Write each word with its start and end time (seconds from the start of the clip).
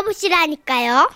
들어보시라니까요. 0.00 1.10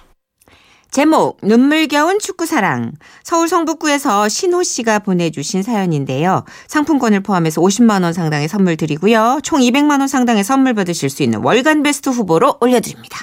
제목 0.90 1.38
눈물겨운 1.42 2.20
축구사랑 2.20 2.92
서울 3.24 3.48
성북구에서 3.48 4.28
신호 4.28 4.62
씨가 4.62 5.00
보내주신 5.00 5.62
사연인데요. 5.62 6.44
상품권을 6.68 7.20
포함해서 7.20 7.60
50만 7.60 8.04
원 8.04 8.12
상당의 8.12 8.46
선물 8.46 8.76
드리고요. 8.76 9.40
총 9.42 9.60
200만 9.60 9.98
원 9.98 10.06
상당의 10.06 10.44
선물 10.44 10.74
받으실 10.74 11.10
수 11.10 11.22
있는 11.24 11.42
월간 11.42 11.82
베스트 11.82 12.10
후보로 12.10 12.58
올려드립니다. 12.60 13.18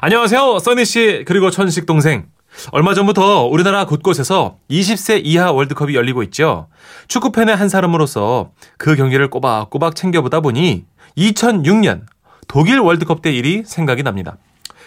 안녕하세요. 0.00 0.60
써니 0.60 0.84
씨 0.84 1.24
그리고 1.26 1.50
천식 1.50 1.86
동생. 1.86 2.26
얼마 2.72 2.94
전부터 2.94 3.46
우리나라 3.46 3.86
곳곳에서 3.86 4.58
20세 4.70 5.22
이하 5.24 5.50
월드컵이 5.50 5.94
열리고 5.94 6.22
있죠. 6.24 6.68
축구팬의 7.08 7.56
한 7.56 7.68
사람으로서 7.68 8.52
그 8.76 8.94
경기를 8.96 9.30
꼬박꼬박 9.30 9.96
챙겨보다 9.96 10.40
보니 10.40 10.84
2006년 11.16 12.02
독일 12.46 12.78
월드컵 12.78 13.22
때 13.22 13.32
일이 13.32 13.62
생각이 13.64 14.02
납니다. 14.02 14.36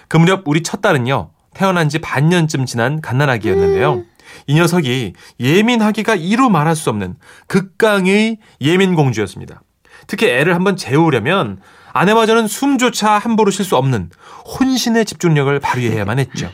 그 0.07 0.17
무렵 0.17 0.43
우리 0.45 0.63
첫 0.63 0.81
딸은요. 0.81 1.30
태어난 1.53 1.89
지 1.89 1.99
반년쯤 1.99 2.66
지난 2.66 3.02
갓난아기였는데요. 3.02 4.03
이 4.48 4.55
녀석이 4.55 5.13
예민하기가 5.39 6.16
이루 6.16 6.49
말할 6.49 6.75
수 6.75 6.89
없는 6.89 7.16
극강의 7.48 8.39
예민 8.61 8.95
공주였습니다. 8.95 9.61
특히 10.08 10.27
애를 10.27 10.55
한번 10.55 10.75
재우려면 10.75 11.59
아내마저는 11.94 12.47
숨조차 12.47 13.17
함부로 13.20 13.52
쉴 13.52 13.63
수 13.63 13.77
없는 13.77 14.09
혼신의 14.59 15.05
집중력을 15.05 15.59
발휘해야만 15.59 16.17
했죠. 16.20 16.49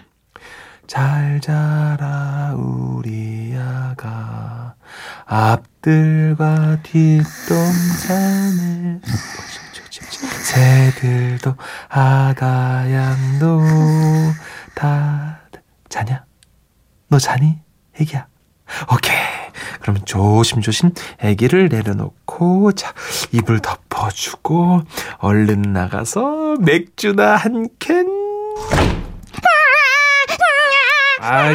잘 0.85 1.39
자라 1.41 2.55
우리 2.55 3.55
아가 3.55 4.73
앞들과 5.25 6.79
뒷동산에 6.83 7.09
새들도 10.43 11.55
아가 11.89 12.91
양도 12.91 13.61
다 14.75 15.39
자냐? 15.89 16.25
너 17.07 17.17
자니? 17.19 17.57
애기야. 17.99 18.27
오케이. 18.91 19.15
그러면 19.81 20.03
조심조심 20.05 20.91
애기를 21.19 21.69
내려놓고 21.69 22.73
자 22.73 22.93
입을 23.31 23.59
덮어주고 23.59 24.81
얼른 25.19 25.61
나가서 25.73 26.55
맥주나 26.59 27.35
한 27.35 27.67
캔. 27.79 28.05
아, 31.21 31.53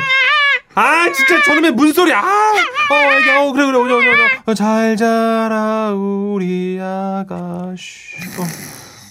아 0.75 1.13
진짜 1.13 1.41
저놈의 1.43 1.73
문소리. 1.73 2.13
아, 2.13 2.21
어 2.21 2.95
애기, 3.13 3.31
어 3.31 3.53
그래 3.53 3.67
그래 3.67 3.79
오냐 3.79 3.95
오냐 3.95 4.11
오냐. 4.11 4.55
잘 4.55 4.97
자라 4.97 5.93
우리 5.93 6.79
아가씨. 6.81 8.17
어, 8.39 8.45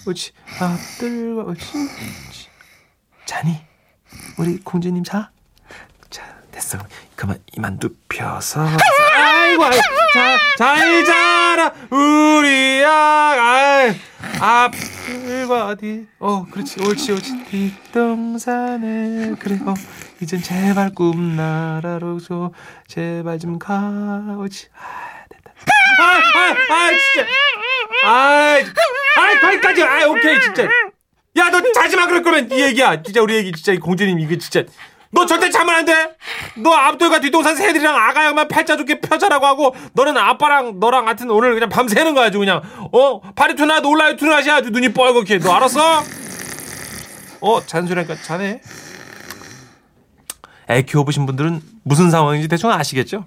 옳지. 0.06 0.32
앞들과 0.60 1.42
옳지. 1.44 1.64
옳지. 1.76 2.48
자니? 3.24 3.60
우리 4.36 4.58
공주님 4.58 5.02
자? 5.04 5.30
자, 6.10 6.22
됐어. 6.50 6.78
그만 7.16 7.38
이만 7.56 7.78
눕혀서. 7.80 8.60
아이고, 9.16 9.64
아이고. 9.64 9.82
자, 10.12 10.36
잘 10.58 11.04
자라, 11.04 11.72
우리 11.90 12.84
아가. 12.84 13.94
앞과 14.40 15.66
어디? 15.68 16.06
어, 16.18 16.44
그렇지, 16.50 16.82
옳지, 16.82 17.12
옳지. 17.12 17.44
뒷동산에. 17.46 19.34
그래, 19.38 19.58
어. 19.64 19.74
이젠 20.24 20.40
제발 20.42 20.94
꿈나라로 20.94 22.18
줘. 22.18 22.50
제발 22.88 23.38
좀 23.38 23.58
가. 23.58 23.78
옳지. 24.38 24.68
아, 24.74 25.28
됐다. 25.28 25.52
아, 26.00 26.04
아, 26.38 26.74
아, 26.74 26.90
진짜. 26.90 27.28
아, 28.06 28.56
아, 29.20 29.40
거기까지. 29.40 29.82
아, 29.82 30.08
오케이, 30.08 30.40
진짜. 30.40 30.62
야, 30.64 31.50
너 31.50 31.60
자지 31.74 31.96
마 31.96 32.06
그럴 32.06 32.22
거면 32.22 32.50
이 32.50 32.58
얘기야. 32.58 33.02
진짜 33.02 33.20
우리 33.20 33.34
얘기 33.36 33.52
진짜 33.52 33.78
공주님 33.78 34.18
이거 34.18 34.36
진짜 34.38 34.62
너 35.10 35.26
절대 35.26 35.50
자면 35.50 35.74
안 35.74 35.84
돼. 35.84 36.16
너 36.56 36.72
앞돌과 36.72 37.20
뒷동산 37.20 37.54
새들이랑 37.54 37.94
아가 37.94 38.24
양만 38.24 38.48
팔자 38.48 38.78
좋게 38.78 39.00
펴자라고 39.00 39.44
하고 39.44 39.76
너는 39.92 40.16
아빠랑 40.16 40.80
너랑 40.80 41.04
같은 41.04 41.28
오늘 41.30 41.52
그냥 41.52 41.68
밤새는 41.68 42.14
거야 42.14 42.26
아주 42.28 42.38
그냥 42.38 42.62
어 42.92 43.20
파리 43.34 43.54
투나도 43.56 43.88
올라요 43.90 44.16
투나시 44.16 44.50
아주 44.50 44.70
눈이 44.70 44.94
뻘겋게 44.94 45.40
너 45.40 45.52
알았어? 45.54 46.02
어 47.40 47.66
잔소리니까 47.66 48.16
자네. 48.22 48.60
애 50.70 50.82
키워보신 50.82 51.26
분들은 51.26 51.60
무슨 51.82 52.10
상황인지 52.10 52.48
대충 52.48 52.70
아시겠죠? 52.70 53.24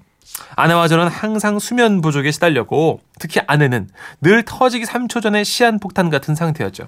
아내와 0.55 0.87
저는 0.87 1.07
항상 1.07 1.59
수면 1.59 2.01
부족에 2.01 2.31
시달렸고 2.31 3.01
특히 3.19 3.41
아내는 3.45 3.89
늘 4.21 4.43
터지기 4.43 4.85
3초 4.85 5.21
전에 5.21 5.43
시한폭탄 5.43 6.09
같은 6.09 6.35
상태였죠. 6.35 6.87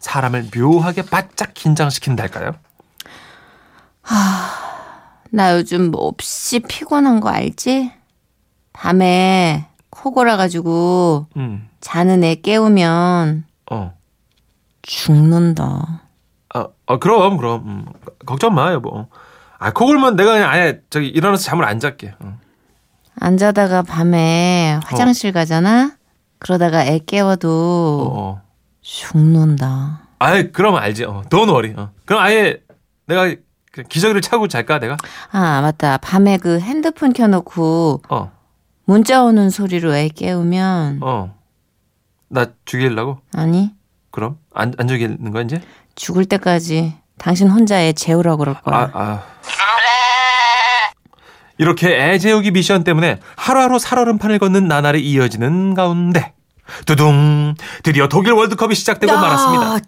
사람을 0.00 0.50
묘하게 0.54 1.02
바짝 1.02 1.54
긴장시킨달까요? 1.54 2.54
나 5.30 5.54
요즘 5.56 5.90
몹시 5.90 6.60
피곤한 6.60 7.20
거 7.20 7.28
알지? 7.28 7.90
밤에 8.72 9.66
코 9.90 10.12
골아가지고 10.12 11.26
음, 11.36 11.68
자는 11.80 12.22
애 12.22 12.36
깨우면 12.36 13.44
어, 13.70 13.94
죽는다. 14.82 16.02
어, 16.54 16.64
어 16.86 16.98
그럼 16.98 17.36
그럼 17.36 17.62
음, 17.66 17.86
걱정 18.26 18.54
마 18.54 18.72
여보. 18.72 19.08
아 19.64 19.70
그걸만 19.70 20.14
내가 20.16 20.32
그냥 20.34 20.50
아예 20.50 20.82
저기 20.90 21.08
일어나서 21.08 21.42
잠을 21.42 21.64
안 21.64 21.80
잤게. 21.80 22.12
어. 22.20 22.38
안 23.18 23.38
자다가 23.38 23.80
밤에 23.82 24.78
화장실 24.84 25.32
가잖아? 25.32 25.96
그러다가 26.38 26.84
애 26.84 26.98
깨워도 26.98 27.48
어, 27.48 28.20
어. 28.20 28.42
죽는다. 28.82 30.00
아이 30.18 30.52
그럼 30.52 30.74
알지. 30.74 31.04
어, 31.04 31.22
don't 31.30 31.48
worry. 31.48 31.72
어. 31.78 31.92
그럼 32.04 32.22
아예 32.22 32.60
내가 33.06 33.34
기저귀를 33.88 34.20
차고 34.20 34.48
잘까 34.48 34.80
내가? 34.80 34.98
아, 35.32 35.62
맞다. 35.62 35.96
밤에 35.96 36.36
그 36.36 36.60
핸드폰 36.60 37.14
켜놓고 37.14 38.02
어, 38.10 38.32
문자 38.84 39.24
오는 39.24 39.48
소리로 39.48 39.94
애 39.94 40.08
깨우면 40.08 40.98
어. 41.02 41.34
나 42.28 42.48
죽이려고? 42.66 43.20
아니 43.34 43.72
그럼 44.10 44.36
안 44.52 44.74
안 44.76 44.88
죽이는 44.88 45.30
거야 45.30 45.42
이제? 45.42 45.62
죽을 45.94 46.26
때까지 46.26 46.96
당신 47.18 47.48
혼자 47.48 47.80
애 47.80 47.92
재우라고 47.92 48.38
그럴 48.38 48.54
거야. 48.54 48.76
아, 48.76 48.90
아. 48.92 49.22
이렇게 51.58 51.88
애 51.96 52.18
재우기 52.18 52.50
미션 52.50 52.82
때문에 52.84 53.20
하루하루 53.36 53.78
살얼음판을 53.78 54.38
걷는 54.40 54.66
나날이 54.66 55.00
이어지는 55.00 55.74
가운데 55.74 56.32
두둥 56.86 57.54
드디어 57.82 58.08
독일 58.08 58.32
월드컵이 58.32 58.74
시작되고 58.74 59.12
야, 59.12 59.20
말았습니다. 59.20 59.78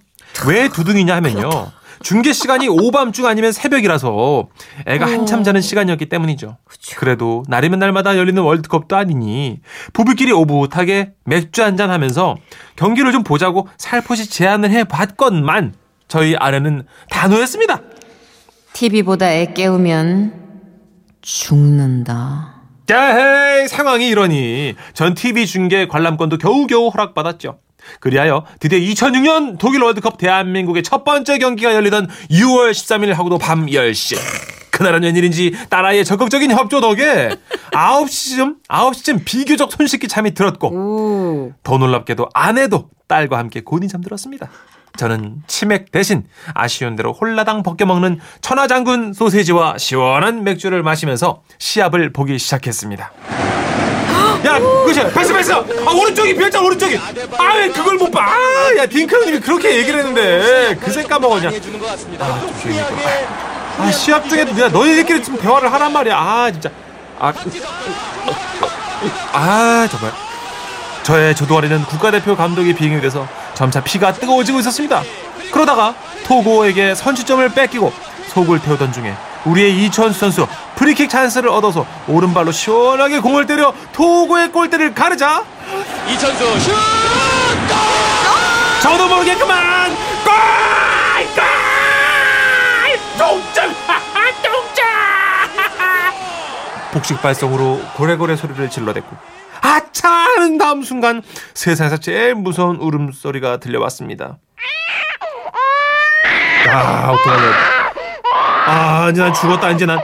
왜 0.47 0.69
두둥이냐 0.69 1.17
하면요. 1.17 1.73
중계 2.03 2.33
시간이 2.33 2.69
오밤중 2.69 3.27
아니면 3.27 3.53
새벽이라서 3.53 4.49
애가 4.87 5.07
한참 5.07 5.43
자는 5.43 5.61
시간이었기 5.63 6.09
때문이죠. 6.09 6.59
그래도 6.99 7.43
날이면 7.49 7.79
날마다 7.79 8.17
열리는 8.19 8.41
월드컵도 8.41 8.95
아니니 8.97 9.61
부부끼리 9.95 10.31
오붓하게 10.31 11.13
맥주 11.25 11.65
한잔 11.65 11.91
하면서 11.91 12.37
경기를 12.77 13.13
좀 13.13 13.25
보자고 13.25 13.67
살포시 13.79 14.29
제안을 14.29 14.71
해봤건만 14.71 15.75
저희 16.09 16.37
아내는 16.37 16.87
단호했습니다. 17.11 17.81
TV보다 18.73 19.31
애 19.33 19.53
깨우면 19.53 20.33
죽는다. 21.23 22.55
야헤이 22.89 23.69
상황이 23.69 24.09
이러니 24.09 24.77
전 24.95 25.15
TV 25.15 25.47
중계 25.47 25.89
관람권도 25.89 26.39
겨우겨우 26.39 26.89
허락받았죠. 26.89 27.59
그리하여 28.01 28.45
드디어 28.61 28.79
2006년 28.79 29.59
독일 29.59 29.83
월드컵 29.83 30.19
대한민국의 30.19 30.83
첫 30.83 31.05
번째 31.05 31.39
경기가 31.39 31.75
열리던 31.75 32.09
6월 32.31 32.71
13일 32.71 33.13
하고도 33.15 33.39
밤 33.39 33.67
10시. 33.67 34.17
그날은 34.71 35.05
웬일인지 35.05 35.55
딸아이의 35.71 36.05
적극적인 36.05 36.51
협조 36.51 36.81
덕에 36.81 37.31
9시쯤 37.73 38.57
9시쯤 38.69 39.25
비교적 39.25 39.73
손쉽게 39.73 40.07
잠이 40.07 40.35
들었고 40.35 40.69
오. 40.69 41.53
더 41.63 41.79
놀랍게도 41.79 42.29
아내도 42.35 42.91
딸과 43.09 43.39
함께 43.39 43.63
곤히 43.63 43.89
잠들었습니다. 43.89 44.51
저는 44.97 45.43
치맥 45.47 45.93
대신 45.93 46.25
아쉬운 46.55 46.97
대로 46.97 47.13
홀라당 47.13 47.63
벗겨 47.63 47.87
먹는 47.87 48.21
천하장군 48.41 49.13
소세지와 49.13 49.79
시원한 49.79 50.45
맥주를 50.45 50.83
마시면서 50.83 51.43
시합을 51.59 52.13
보기 52.13 52.39
시작했습니다. 52.39 53.13
야, 54.47 54.59
그치, 54.85 55.03
패스, 55.13 55.33
패스! 55.33 55.53
아, 55.53 55.65
오른쪽이 55.93 56.37
비었잖아, 56.37 56.65
오른쪽이! 56.65 56.97
아, 56.97 57.55
왜 57.57 57.69
그걸 57.69 57.97
못 57.97 58.11
봐! 58.11 58.21
아, 58.21 58.77
야, 58.77 58.87
히딩크 58.87 59.17
형님이 59.17 59.41
그렇게 59.41 59.77
얘기를 59.77 59.99
했는데, 59.99 60.77
그새 60.77 61.03
까먹었냐. 61.03 61.49
아, 61.49 61.53
좀 61.53 62.61
조용히 62.63 62.79
해봐. 62.79 62.91
아, 63.79 63.91
시합 63.91 64.29
중에도 64.29 64.53
내가 64.55 64.69
너희들끼리 64.69 65.23
좀 65.25 65.37
대화를 65.39 65.73
하란 65.73 65.93
말이야. 65.93 66.17
아, 66.17 66.51
진짜. 66.53 66.71
아, 67.19 67.33
아, 69.33 69.89
정말. 69.91 70.13
저의 71.03 71.35
조도아리는 71.35 71.85
국가대표 71.85 72.37
감독이 72.37 72.75
비행이 72.75 73.01
돼서 73.01 73.27
점차 73.57 73.81
피가 73.83 74.13
뜨거워지고 74.13 74.61
있었습니다. 74.61 75.03
그러다가 75.51 75.95
토고에게 76.27 76.95
선취점을 76.95 77.49
뺏기고 77.49 77.93
속을 78.29 78.61
태우던 78.61 78.93
중에 78.93 79.17
우리의 79.47 79.85
이천수 79.87 80.19
선수 80.19 80.47
프리킥 80.75 81.09
찬스를 81.09 81.49
얻어서 81.49 81.87
오른발로 82.07 82.53
시원하게 82.53 83.21
공을 83.21 83.47
때려 83.47 83.73
토고의 83.93 84.53
골대를 84.53 84.95
가르자 84.95 85.43
이천수 86.07 86.61
슛! 86.61 86.71
골! 86.71 86.81
저도 88.83 89.09
모르게 89.09 89.35
그만! 89.37 89.91
골! 90.23 90.35
골! 91.35 91.45
동점! 93.17 93.75
동점! 94.43 94.85
복식 96.93 97.23
발성으로 97.23 97.81
고래고래 97.95 98.37
소리를 98.37 98.69
질러댔고 98.69 99.17
아차 99.67 100.09
하는 100.09 100.59
다음 100.59 100.83
순간 100.83 101.23
세상에서 101.55 101.97
제일 101.97 102.35
무서운 102.35 102.77
울음소리가 102.77 103.59
들려왔습니다. 103.59 104.39
아 106.69 107.11
어떡하냐 107.13 107.43
아 108.67 109.09
이제 109.11 109.23
난 109.23 109.33
죽었다 109.33 109.71
이제 109.71 109.87
난 109.87 109.99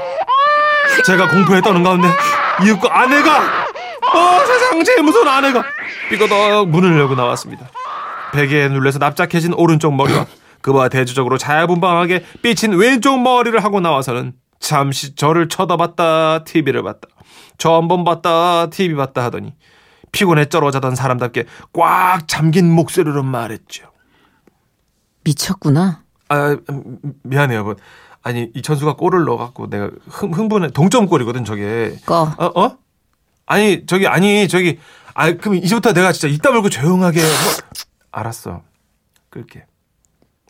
제가 1.04 1.28
공포에 1.28 1.60
떠는 1.60 1.82
가운데 1.82 2.08
이윽고 2.64 2.88
아내가 2.88 3.38
어 4.14 4.44
세상 4.46 4.84
제일 4.84 5.02
무서운 5.02 5.26
아내가 5.26 5.64
삐거덕 6.10 6.68
문을 6.68 6.98
열고 6.98 7.14
나왔습니다. 7.14 7.68
베개에 8.32 8.68
눌려서 8.68 8.98
납작해진 8.98 9.52
오른쪽 9.54 9.94
머리와 9.94 10.26
그와 10.60 10.88
대조적으로 10.88 11.38
자야분방하게 11.38 12.24
삐친 12.42 12.74
왼쪽 12.74 13.20
머리를 13.20 13.62
하고 13.62 13.80
나와서는 13.80 14.32
잠시 14.62 15.14
저를 15.16 15.48
쳐다봤다 15.48 16.44
TV를 16.44 16.82
봤다 16.84 17.08
저 17.58 17.72
한 17.74 17.88
번 17.88 18.04
봤다 18.04 18.70
TV 18.70 18.94
봤다 18.96 19.24
하더니 19.24 19.54
피곤해 20.12 20.46
쩔어자던 20.46 20.94
사람답게 20.94 21.44
꽉 21.72 22.26
잠긴 22.28 22.70
목소리로 22.70 23.22
말했죠. 23.22 23.90
미쳤구나. 25.24 26.02
아 26.28 26.56
음, 26.70 26.98
미안해요. 27.22 27.64
뭐. 27.64 27.76
아니 28.22 28.50
이천수가 28.54 28.94
골을 28.96 29.24
넣어갖고 29.24 29.68
내가 29.68 29.90
흥, 30.08 30.32
흥분해 30.32 30.70
동점골이거든 30.70 31.44
저게. 31.44 31.96
꺼. 32.06 32.32
어 32.38 32.60
어? 32.60 32.76
아니 33.46 33.84
저기 33.86 34.06
아니 34.06 34.46
저기 34.48 34.78
아 35.14 35.32
그럼 35.32 35.56
이제부터 35.56 35.92
내가 35.92 36.12
진짜 36.12 36.28
이따 36.28 36.50
말고 36.50 36.68
조용하게 36.68 37.20
뭐, 37.20 37.28
알았어 38.12 38.62
끌게. 39.30 39.64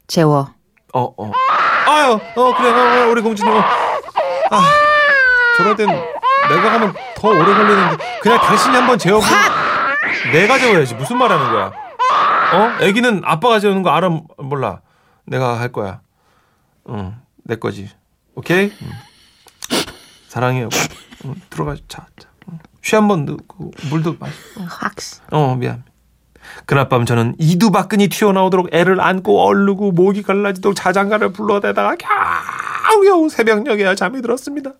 재워. 0.06 0.52
어, 0.92 1.02
어. 1.16 1.32
아유, 1.88 2.12
어, 2.36 2.56
그래, 2.56 2.70
어, 2.70 3.06
어, 3.06 3.10
우리 3.10 3.22
공주님. 3.22 3.50
어. 3.50 3.62
아, 4.52 4.62
저럴 5.56 5.76
땐 5.76 5.86
내가 5.88 6.70
가면 6.70 6.94
더 7.16 7.28
오래 7.28 7.44
걸리는데, 7.44 8.04
그냥 8.20 8.38
당신이 8.38 8.74
한번 8.76 8.98
재워보 8.98 9.24
내가 10.32 10.58
재워야지. 10.58 10.94
무슨 10.94 11.16
말 11.18 11.30
하는 11.32 11.50
거야? 11.50 11.72
어? 12.54 12.82
애기는 12.82 13.22
아빠가 13.24 13.58
재우는 13.58 13.82
거 13.82 13.90
알아? 13.90 14.10
몰라. 14.38 14.80
내가 15.24 15.58
할 15.58 15.72
거야. 15.72 16.00
응, 16.88 17.16
내 17.44 17.56
거지. 17.56 17.90
오케이? 18.34 18.72
응. 18.82 18.90
사랑해요. 20.28 20.68
응, 21.24 21.34
들어가, 21.48 21.74
자, 21.88 22.06
자. 22.18 22.28
쉬한번 22.82 23.24
넣고, 23.24 23.70
물도. 23.90 24.16
확. 24.20 24.94
어, 25.30 25.54
미안. 25.54 25.84
그날 26.66 26.88
밤 26.88 27.06
저는 27.06 27.36
이두박근이 27.38 28.08
튀어나오도록 28.08 28.68
애를 28.72 29.00
안고 29.00 29.40
얼르고 29.46 29.92
목이 29.92 30.22
갈라지도록 30.22 30.74
자장가를 30.74 31.32
불러대다가 31.32 31.96
겨우겨우 32.92 33.28
새벽녘에야 33.28 33.94
잠이 33.94 34.20
들었습니다. 34.22 34.72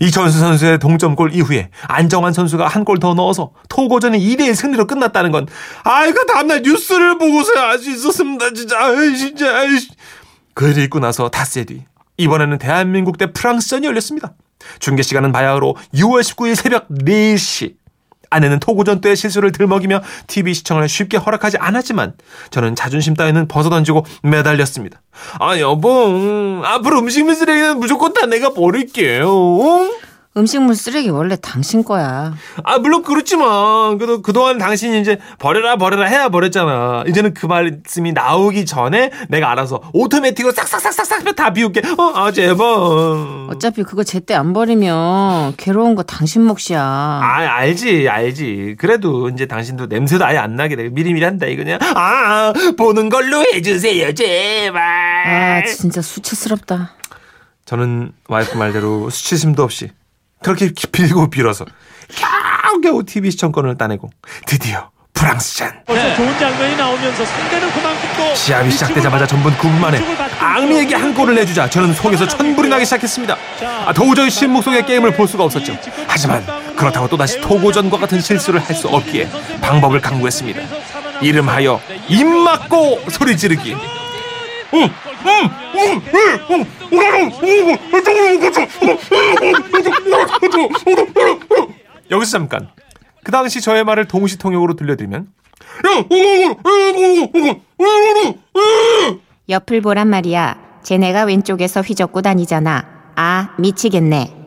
이천수 0.00 0.38
선수의 0.38 0.78
동점골 0.78 1.34
이후에 1.34 1.70
안정환 1.88 2.32
선수가 2.32 2.66
한 2.68 2.84
골 2.84 3.00
더 3.00 3.14
넣어서 3.14 3.50
토고전이 3.68 4.18
2대1 4.18 4.54
승리로 4.54 4.86
끝났다는 4.86 5.32
건 5.32 5.46
아이고 5.82 6.24
다음날 6.26 6.62
뉴스를 6.62 7.18
보고서야 7.18 7.70
알 7.70 7.78
수 7.78 7.90
있었습니다. 7.90 8.52
진짜 8.54 8.78
아이 8.78 9.16
진짜 9.16 9.56
아이 9.58 9.68
글을 10.54 10.78
읽고 10.84 11.00
나서 11.00 11.28
닷새 11.28 11.64
뒤 11.64 11.82
이번에는 12.16 12.58
대한민국 12.58 13.18
대 13.18 13.32
프랑스전이 13.32 13.86
열렸습니다. 13.86 14.34
중계 14.78 15.02
시간은 15.02 15.32
바야흐로 15.32 15.76
6월 15.94 16.20
19일 16.22 16.54
새벽 16.54 16.88
4시 16.88 17.74
아내는 18.30 18.60
토고전 18.60 19.00
때의 19.00 19.16
실수를 19.16 19.52
들먹이며 19.52 20.02
TV 20.26 20.54
시청을 20.54 20.88
쉽게 20.88 21.16
허락하지 21.16 21.58
않았지만 21.58 22.14
저는 22.50 22.74
자존심 22.74 23.14
따위는 23.14 23.48
벗어던지고 23.48 24.04
매달렸습니다. 24.22 25.00
아 25.38 25.58
여보 25.58 26.62
앞으로 26.64 26.98
음식물 27.00 27.34
쓰레기는 27.34 27.78
무조건 27.78 28.12
다 28.12 28.26
내가 28.26 28.52
버릴게요. 28.52 29.28
음식물 30.38 30.74
쓰레기 30.76 31.08
원래 31.08 31.36
당신 31.36 31.84
거야. 31.84 32.34
아 32.64 32.78
물론 32.78 33.02
그렇지만 33.02 33.98
그래도 33.98 34.22
그동안 34.22 34.58
당신이 34.58 35.00
이제 35.00 35.18
버려라 35.38 35.76
버려라 35.76 36.06
해야 36.06 36.28
버렸잖아. 36.28 37.04
이제는 37.08 37.34
그 37.34 37.46
말씀이 37.46 38.12
나오기 38.12 38.64
전에 38.66 39.10
내가 39.28 39.50
알아서 39.50 39.82
오토매틱으로 39.92 40.52
싹싹싹싹싹 40.52 41.36
다 41.36 41.52
비울게. 41.52 41.82
어아 41.98 42.30
제발. 42.32 42.66
어차피 43.48 43.82
그거 43.82 44.04
제때 44.04 44.34
안 44.34 44.52
버리면 44.52 45.54
괴로운 45.56 45.94
거 45.94 46.02
당신 46.02 46.42
몫이야. 46.44 46.80
아, 46.80 47.36
알지, 47.58 48.08
알지. 48.08 48.76
그래도 48.78 49.28
이제 49.28 49.46
당신도 49.46 49.86
냄새도 49.86 50.24
아예 50.24 50.38
안 50.38 50.56
나게 50.56 50.76
내가 50.76 50.90
미리미리 50.92 51.24
한다, 51.24 51.46
이거냐. 51.46 51.78
아, 51.94 52.52
보는 52.76 53.08
걸로 53.08 53.44
해주세요, 53.52 54.14
제발. 54.14 54.82
아, 54.82 55.62
진짜 55.64 56.00
수치스럽다. 56.00 56.92
저는 57.64 58.12
와이프 58.28 58.56
말대로 58.56 59.10
수치심도 59.10 59.62
없이 59.62 59.90
그렇게 60.42 60.70
빌고 60.92 61.30
빌어서 61.30 61.64
겨우겨우 62.14 63.04
TV 63.04 63.30
시청권을 63.32 63.76
따내고 63.76 64.10
드디어 64.46 64.90
프랑스전. 65.14 65.82
벌써 65.84 66.14
좋은 66.14 66.38
장면이 66.38 66.76
나오면서 66.76 67.24
상대는 67.24 67.70
그만큼 67.72 68.08
또 68.16 68.34
시합이 68.36 68.70
시작되자마자 68.70 69.26
전분 69.26 69.52
9분 69.54 69.80
만에 69.80 69.98
앙리에게 70.38 70.94
한 70.94 71.12
골을 71.12 71.34
내주자 71.34 71.68
저는 71.68 71.92
속에서 71.92 72.28
천불이 72.28 72.68
나기 72.68 72.84
시작했습니다. 72.84 73.36
아, 73.86 73.92
도저히 73.92 74.30
신목 74.30 74.62
속의 74.62 74.86
게임을 74.86 75.14
볼 75.14 75.26
수가 75.26 75.42
없었죠. 75.42 75.76
하지만 76.06 76.46
그렇다고 76.76 77.08
또다시 77.08 77.40
토고전과 77.40 77.98
같은 77.98 78.20
실수를 78.20 78.60
할 78.60 78.76
수 78.76 78.86
없기에 78.86 79.28
방법을 79.60 80.00
강구했습니다. 80.00 80.60
이름하여 81.20 81.80
입 82.08 82.24
막고 82.24 83.00
소리 83.10 83.36
지르기. 83.36 83.74
여기서 92.10 92.30
잠깐. 92.38 92.68
그 93.24 93.32
당시 93.32 93.60
저의 93.60 93.84
말을 93.84 94.06
동시통역으로 94.06 94.74
들려드리면 94.74 95.28
옆을 99.48 99.80
보란 99.80 100.08
말이야. 100.08 100.56
쟤네가 100.82 101.24
왼쪽에서 101.24 101.80
휘젓고 101.82 102.22
다니잖아. 102.22 102.84
아, 103.16 103.50
미치겠네. 103.58 104.44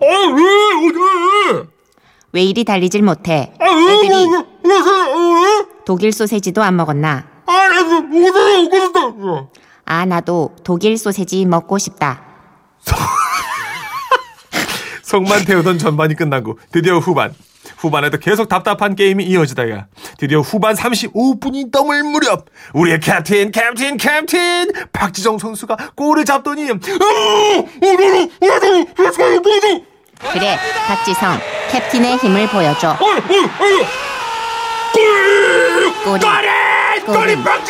왜 2.34 2.42
이리 2.44 2.64
달리질 2.64 3.04
못해? 3.04 3.52
애들이 3.62 4.28
독일 5.86 6.14
소세지도 6.14 6.64
안 6.64 6.76
먹었나? 6.78 7.26
아, 7.46 7.54
나 7.54 9.48
도 10.26 10.56
독일 10.64 10.98
소세지 10.98 11.46
먹고 11.46 11.78
싶다. 11.78 12.22
속만 15.04 15.46
태우던 15.46 15.78
전반이 15.78 16.16
끝나고 16.16 16.58
드디어 16.72 17.00
후반. 17.00 17.34
후반에도 17.78 18.18
계속 18.18 18.48
답답한 18.48 18.96
게임이 18.96 19.26
이어지다가 19.26 19.88
드디어 20.18 20.40
후반 20.42 20.76
35분이 20.76 21.70
넘을 21.72 22.04
무렵 22.04 22.46
우리의 22.74 23.00
캡틴 23.00 23.52
캡틴 23.52 23.98
캡틴 23.98 24.72
박지정 24.94 25.40
선수가 25.40 25.78
골을 25.96 26.26
잡더니 26.26 26.70
그래, 30.34 30.58
박지성, 30.88 31.40
캡틴의 31.72 32.18
힘을 32.18 32.48
보여줘. 32.48 32.98
꼬리, 32.98 33.22
꼬리 33.22 33.48
꼬리 36.04 36.20
꼬리. 37.36 37.44
박 37.44 37.66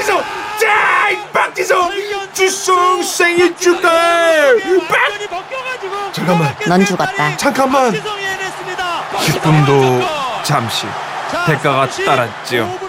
자 0.61 1.09
박지성 1.33 1.91
주성 2.33 3.01
생일 3.01 3.57
축하해 3.57 4.53
박 4.87 6.13
잠깐만 6.13 6.55
넌 6.67 6.85
죽었다. 6.85 7.35
잠깐만 7.37 7.91
기쁨도 9.21 10.01
잠시 10.43 10.85
대가가 11.47 11.87
따랐지요. 11.87 12.79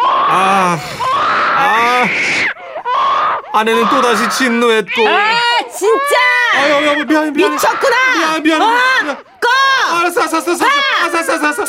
아, 0.00 0.78
아, 1.56 2.08
아내는 3.52 3.88
또다시 3.88 4.28
진노했고. 4.30 5.08
아, 5.08 5.40
진짜! 5.76 6.16
아, 6.54 6.68
여보, 6.68 6.86
여보, 6.86 7.04
미안해, 7.04 7.30
미안해. 7.30 7.54
미쳤구나! 7.54 7.96
미안, 8.18 8.42
미안해. 8.42 8.64
어? 8.64 8.68
미안. 9.02 9.16
꺼! 9.16 9.48
알았어, 9.96 10.20
알았어, 10.20 10.36
알았어, 10.36 10.52
알았어, 10.52 10.66
알았어, 11.18 11.32
알았어. 11.32 11.62
알았어, 11.62 11.64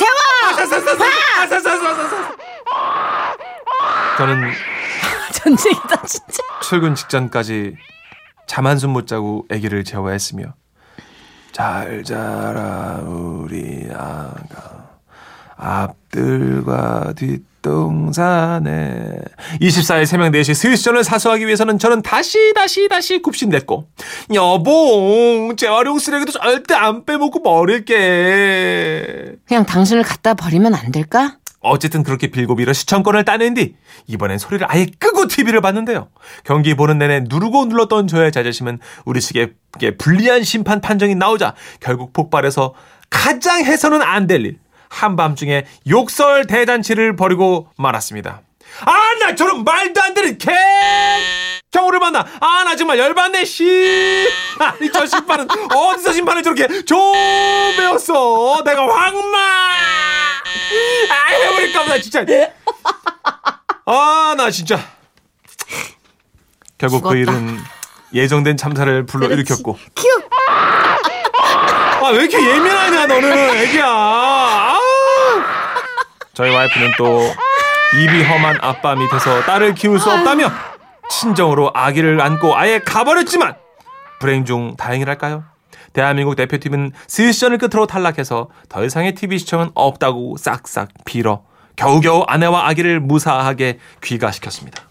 알았어, 0.60 0.76
알았어, 0.76 1.06
알았어, 1.40 1.56
알았어, 1.56 1.70
알았어, 1.70 1.88
알았어. 1.88 2.40
저는 4.20 4.52
전쟁이다, 5.32 6.02
진짜. 6.06 6.44
출근 6.62 6.94
직전까지 6.94 7.76
잠 8.48 8.68
한숨 8.68 8.90
못 8.92 9.08
자고 9.08 9.46
아기를 9.50 9.86
재워야 9.86 10.12
했으며 10.12 10.54
잘 11.54 12.04
자라 12.04 13.00
우리 13.06 13.88
아가 13.94 14.90
앞들과 15.56 17.14
뒷동산에 17.16 19.12
24일 19.62 20.06
새벽 20.06 20.32
4시 20.32 20.54
스위스전을 20.54 21.04
사수하기 21.04 21.46
위해서는 21.46 21.80
저는 21.80 22.02
다시 22.02 22.54
다시 22.54 22.88
다시 22.90 23.22
굽신댔고 23.22 23.88
여보 24.34 25.54
재활용 25.58 25.98
쓰레기도 26.00 26.32
절대 26.34 26.76
안 26.76 27.06
빼먹고 27.06 27.42
버릴게 27.44 29.36
그냥 29.48 29.66
당신을 29.66 30.04
갖다 30.04 30.34
버리면 30.34 30.76
안 30.76 30.92
될까? 30.92 31.38
어쨌든 31.62 32.04
그렇게 32.04 32.28
빌고 32.28 32.56
빌어 32.56 32.72
시청권을 32.74 33.26
따낸 33.26 33.54
뒤 33.54 33.76
이번엔 34.08 34.38
소리를 34.38 34.66
아예 34.70 34.88
끄고 35.00 35.28
TV를 35.28 35.62
봤는데요. 35.62 36.10
경기 36.46 36.74
보는 36.76 36.98
내내 36.98 37.22
누르고 37.28 37.66
눌렀던 37.66 38.08
저의 38.08 38.32
자존심은 38.32 38.80
우리 39.06 39.20
측에게 39.22 39.98
불리한 39.98 40.44
심판 40.44 40.80
판정이 40.82 41.16
나오자 41.16 41.56
결국 41.82 42.14
폭발해서 42.14 42.74
가장 43.10 43.64
해서는 43.64 44.02
안 44.02 44.28
될 44.28 44.46
일. 44.46 44.60
한밤중에 44.90 45.66
욕설 45.90 46.48
대잔치를 46.48 47.16
벌이고 47.16 47.68
말았습니다. 47.78 48.42
아, 48.86 48.92
나 49.20 49.36
저런 49.36 49.64
말도 49.64 50.02
안 50.02 50.14
되는 50.16 50.38
개! 50.38 50.52
경우를 51.72 52.00
만나. 52.00 52.26
아, 52.40 52.64
나 52.64 52.76
정말 52.76 52.98
열받네, 52.98 53.46
씨! 53.46 54.28
아니, 54.58 54.92
저 54.92 55.06
심판은 55.06 55.48
어디서 55.76 56.14
심판을 56.14 56.42
저렇게 56.42 56.84
좀 56.86 56.98
배웠어? 57.78 58.64
내가 58.64 58.82
황마! 58.82 59.38
아, 61.12 61.28
해버릴까 61.32 61.84
보다, 61.84 62.00
진짜. 62.00 62.26
아, 63.86 64.36
나 64.38 64.50
진짜. 64.52 64.80
결국 66.78 67.04
그 67.04 67.16
죽었다. 67.18 67.18
일은 67.18 67.60
예정된 68.14 68.58
참사를 68.58 69.06
불러일으켰고. 69.06 69.78
큐! 69.96 70.08
아, 72.02 72.10
왜 72.12 72.20
이렇게 72.24 72.38
예민하냐, 72.38 73.06
너는, 73.08 73.38
애기야. 73.58 73.86
아! 73.88 74.80
저희 76.34 76.56
와이프는 76.56 76.92
또 76.98 77.22
입이 78.02 78.24
험한 78.24 78.60
아빠 78.62 78.96
밑에서 78.96 79.42
딸을 79.42 79.76
키울 79.76 80.00
수 80.00 80.10
없다며 80.10 80.50
친정으로 81.10 81.72
아기를 81.74 82.22
안고 82.22 82.56
아예 82.56 82.80
가버렸지만 82.80 83.56
불행 84.20 84.46
중 84.46 84.78
다행이랄까요? 84.78 85.44
대한민국 85.94 86.36
대표팀은 86.36 86.92
스시전을 87.08 87.58
끝으로 87.58 87.88
탈락해서 87.88 88.50
더 88.68 88.84
이상의 88.84 89.16
TV 89.16 89.40
시청은 89.40 89.72
없다고 89.74 90.38
싹싹 90.38 90.90
빌어 91.06 91.44
겨우겨우 91.76 92.24
아내와 92.28 92.68
아기를 92.68 93.00
무사하게 93.00 93.80
귀가시켰습니다. 94.04 94.84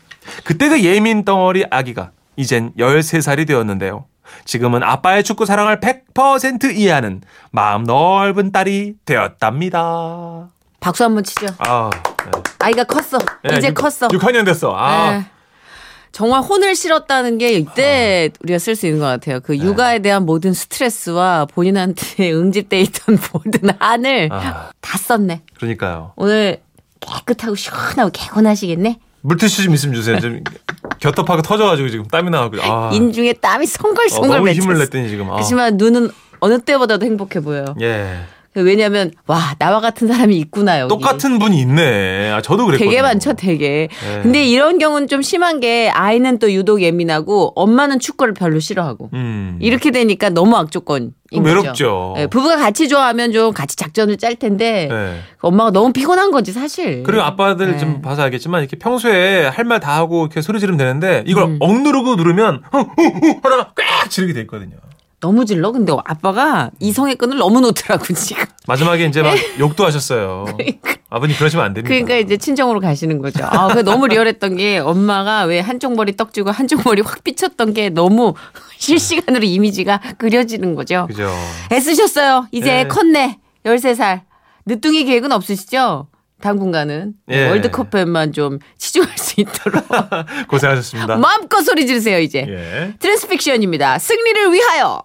그때 0.44 0.68
그 0.68 0.82
예민 0.82 1.24
덩어리 1.24 1.64
아기가 1.70 2.10
이젠 2.36 2.72
13살이 2.78 3.46
되었는데요. 3.46 4.06
지금은 4.44 4.82
아빠의 4.82 5.24
축구 5.24 5.46
사랑을 5.46 5.80
100% 5.80 6.74
이해하는 6.76 7.22
마음 7.50 7.84
넓은 7.84 8.52
딸이 8.52 8.94
되었답니다. 9.04 10.48
박수 10.80 11.04
한번 11.04 11.24
치죠. 11.24 11.46
아, 11.58 11.90
네. 11.92 12.42
아이가 12.60 12.84
컸어. 12.84 13.18
이제 13.56 13.72
컸어. 13.72 14.08
6학년 14.08 14.44
됐어. 14.44 14.74
아, 14.76 15.10
네. 15.12 15.26
정말 16.12 16.40
혼을 16.42 16.74
실었다는 16.74 17.38
게 17.38 17.52
이때 17.52 18.30
우리가 18.42 18.58
쓸 18.58 18.74
수 18.74 18.86
있는 18.86 19.00
것 19.00 19.06
같아요. 19.06 19.40
그 19.40 19.56
육아에 19.56 20.00
대한 20.00 20.24
모든 20.24 20.52
스트레스와 20.52 21.46
본인한테 21.46 22.32
응집돼 22.32 22.80
있던 22.80 23.18
모든 23.32 23.70
한을 23.78 24.28
아. 24.32 24.70
다 24.80 24.98
썼네. 24.98 25.42
그러니까요. 25.56 26.12
오늘 26.16 26.60
깨끗하고 27.00 27.54
시원하고 27.54 28.10
개운하시겠네. 28.12 28.98
물티슈 29.20 29.64
좀 29.64 29.74
있으면 29.74 29.94
주세요. 29.94 30.18
좀 30.20 30.42
곁덮하고 31.00 31.42
터져가지고 31.42 31.88
지금 31.90 32.06
땀이 32.06 32.30
나가고. 32.30 32.56
아, 32.62 32.90
인중에 32.92 33.34
땀이 33.34 33.64
어, 33.64 33.66
송글송글 33.68 34.28
너무 34.28 34.44
맺혔어. 34.44 34.62
힘을 34.62 34.78
냈더니 34.78 35.08
지금. 35.08 35.28
아. 35.30 35.34
그렇지만 35.34 35.76
눈은 35.76 36.10
어느 36.40 36.58
때보다도 36.60 37.04
행복해 37.04 37.40
보여요. 37.40 37.74
예. 37.80 38.20
왜냐하면 38.62 39.10
와 39.26 39.54
나와 39.58 39.80
같은 39.80 40.08
사람이 40.08 40.36
있구나 40.38 40.80
여기. 40.80 40.88
똑같은 40.88 41.38
분이 41.38 41.60
있네. 41.60 42.30
아, 42.30 42.40
저도 42.42 42.66
그랬거든요. 42.66 42.90
되게 42.90 43.02
많죠, 43.02 43.32
되게. 43.34 43.88
네. 44.04 44.22
근데 44.22 44.44
이런 44.44 44.78
경우는 44.78 45.08
좀 45.08 45.22
심한 45.22 45.60
게 45.60 45.88
아이는 45.90 46.38
또 46.38 46.52
유독 46.52 46.82
예민하고 46.82 47.52
엄마는 47.56 47.98
축구를 48.00 48.34
별로 48.34 48.60
싫어하고. 48.60 49.10
음. 49.12 49.58
이렇게 49.60 49.90
되니까 49.90 50.28
너무 50.30 50.56
거죠. 51.42 51.60
외롭죠. 51.60 52.14
예, 52.18 52.26
부부가 52.26 52.56
같이 52.56 52.88
좋아하면 52.88 53.32
좀 53.32 53.52
같이 53.52 53.76
작전을 53.76 54.16
짤 54.16 54.34
텐데 54.36 54.88
네. 54.90 55.20
엄마가 55.40 55.70
너무 55.72 55.92
피곤한 55.92 56.30
거지 56.30 56.52
사실. 56.52 57.02
그리고 57.02 57.22
아빠들 57.22 57.72
네. 57.72 57.78
좀 57.78 58.00
봐서 58.00 58.22
알겠지만 58.22 58.62
이렇게 58.62 58.78
평소에 58.78 59.46
할 59.46 59.64
말 59.66 59.78
다 59.80 59.94
하고 59.94 60.22
이렇게 60.24 60.40
소리 60.40 60.58
지르면 60.60 60.78
되는데 60.78 61.22
이걸 61.26 61.44
음. 61.44 61.56
억누르고 61.60 62.16
누르면 62.16 62.62
후후후 62.72 63.40
하다가 63.42 63.72
꽉 63.76 64.10
지르게 64.10 64.32
돼 64.32 64.40
있거든요. 64.42 64.76
너무 65.20 65.44
질러. 65.44 65.72
근데 65.72 65.92
아빠가 66.04 66.70
이성의 66.80 67.16
끈을 67.16 67.38
너무 67.38 67.60
놓더라고 67.60 68.04
지금. 68.14 68.44
마지막에 68.66 69.04
이제 69.04 69.22
막 69.22 69.36
욕도 69.58 69.84
하셨어요. 69.84 70.44
아버님 71.10 71.36
그러시면 71.36 71.64
안 71.64 71.72
됩니다. 71.74 71.88
그러니까 71.88 72.16
이제 72.16 72.36
친정으로 72.36 72.80
가시는 72.80 73.18
거죠. 73.20 73.44
아, 73.44 73.68
그 73.68 73.80
너무 73.80 74.06
리얼했던 74.06 74.56
게 74.56 74.78
엄마가 74.78 75.44
왜 75.44 75.58
한쪽 75.60 75.94
머리 75.96 76.16
떡지고 76.16 76.50
한쪽 76.50 76.82
머리 76.84 77.00
확 77.00 77.24
비쳤던 77.24 77.72
게 77.72 77.88
너무 77.88 78.34
실시간으로 78.78 79.44
이미지가 79.44 80.00
그려지는 80.18 80.74
거죠. 80.74 81.06
그죠. 81.08 81.32
애쓰셨어요. 81.72 82.46
이제 82.52 82.84
네. 82.84 82.88
컸네. 82.88 83.38
13살. 83.64 84.20
늦둥이 84.66 85.04
계획은 85.04 85.32
없으시죠? 85.32 86.08
당분간은 86.40 87.14
예. 87.30 87.48
월드컵에만 87.48 88.32
좀 88.32 88.58
치중할 88.78 89.16
수 89.18 89.40
있도록 89.40 89.84
고생하셨습니다. 90.48 91.16
마음껏 91.16 91.60
소리 91.62 91.86
지르세요 91.86 92.18
이제. 92.20 92.46
예. 92.48 92.94
트랜스픽션입니다. 92.98 93.98
승리를 93.98 94.52
위하여. 94.52 95.02